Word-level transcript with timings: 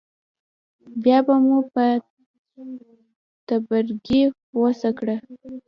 بیا 1.03 1.17
به 1.25 1.35
مو 1.45 1.57
په 1.73 1.83
تبرګي 3.47 4.21
غوڅه 4.55 4.89
کړه. 4.97 5.15